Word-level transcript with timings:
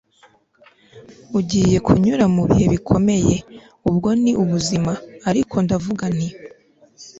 ugiye 1.39 1.77
kunyura 1.85 2.25
mubihe 2.35 2.65
bikomeye- 2.73 3.35
ubwo 3.89 4.09
ni 4.21 4.31
ubuzima. 4.43 4.93
ariko 5.29 5.55
ndavuga 5.65 6.05
nti 6.15 6.27